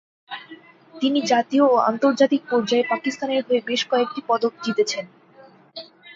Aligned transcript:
তিনি 0.93 1.19
জাতীয় 1.31 1.63
ও 1.67 1.85
আন্তর্জাতিক 1.89 2.41
পর্যায়ে 2.51 2.89
পাকিস্তানের 2.91 3.41
হয়ে 3.47 3.61
বেশ 3.69 3.81
কয়েকটি 3.91 4.21
পদক 4.29 4.53
জিতেছেন। 4.63 5.05